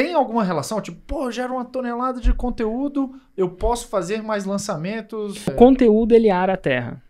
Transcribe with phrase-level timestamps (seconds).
[0.00, 0.80] Tem alguma relação?
[0.80, 5.46] Tipo, pô, gera uma tonelada de conteúdo, eu posso fazer mais lançamentos.
[5.46, 7.02] O conteúdo ele ara a terra.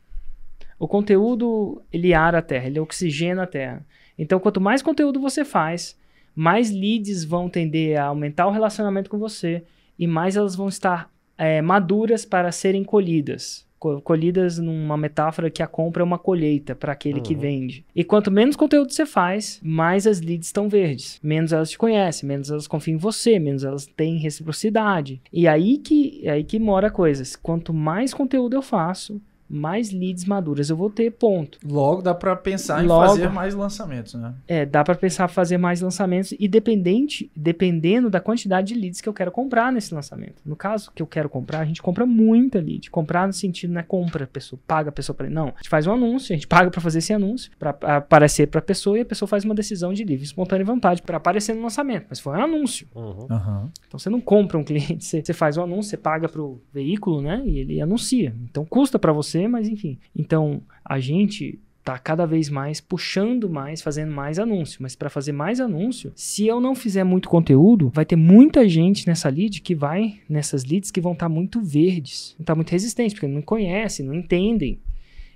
[0.76, 3.86] O conteúdo ele ara a terra, ele oxigena a terra.
[4.18, 5.96] Então, quanto mais conteúdo você faz,
[6.34, 9.62] mais leads vão tender a aumentar o relacionamento com você
[9.96, 13.64] e mais elas vão estar é, maduras para serem colhidas.
[14.04, 17.22] Colhidas numa metáfora que a compra é uma colheita para aquele uhum.
[17.22, 17.84] que vende.
[17.96, 21.18] E quanto menos conteúdo você faz, mais as leads estão verdes.
[21.22, 25.20] Menos elas te conhecem, menos elas confiam em você, menos elas têm reciprocidade.
[25.32, 27.24] E aí que, aí que mora a coisa.
[27.42, 29.20] Quanto mais conteúdo eu faço,
[29.50, 31.58] mais leads maduras eu vou ter, ponto.
[31.64, 34.34] Logo dá para pensar Logo, em fazer mais lançamentos, né?
[34.46, 39.00] É, dá para pensar em fazer mais lançamentos e dependente, dependendo da quantidade de leads
[39.00, 40.40] que eu quero comprar nesse lançamento.
[40.44, 42.90] No caso que eu quero comprar, a gente compra muita lead.
[42.90, 45.48] Comprar no sentido não é compra, a pessoa paga a pessoa para não.
[45.48, 48.60] A gente faz um anúncio, a gente paga para fazer esse anúncio, para aparecer para
[48.60, 51.62] a pessoa e a pessoa faz uma decisão de livre espontânea vontade para aparecer no
[51.62, 52.86] lançamento, mas foi um anúncio.
[52.94, 53.26] Uhum.
[53.30, 53.70] Uhum.
[53.86, 56.60] Então você não compra um cliente, você, você faz um anúncio, você paga para o
[56.72, 57.42] veículo, né?
[57.44, 58.34] E ele anuncia.
[58.50, 59.98] Então custa para você mas enfim.
[60.14, 64.82] Então, a gente tá cada vez mais puxando mais, fazendo mais anúncio.
[64.82, 69.06] Mas para fazer mais anúncio, se eu não fizer muito conteúdo, vai ter muita gente
[69.06, 72.70] nessa lead que vai, nessas leads que vão estar tá muito verdes, estar tá muito
[72.70, 74.78] resistentes, porque não conhecem, não entendem.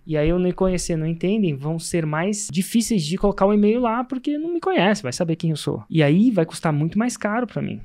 [0.07, 3.81] E aí, eu não conhecer, não entendem, vão ser mais difíceis de colocar o e-mail
[3.81, 5.83] lá porque não me conhece, vai saber quem eu sou.
[5.89, 7.81] E aí vai custar muito mais caro para mim.